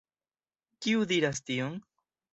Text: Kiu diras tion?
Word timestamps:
Kiu 0.85 1.05
diras 1.13 1.43
tion? 1.51 1.81